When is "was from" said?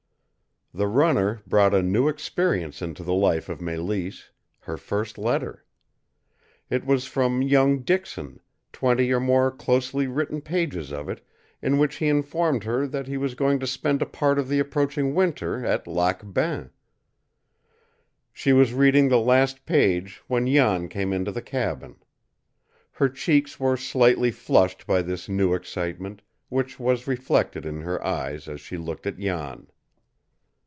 6.85-7.41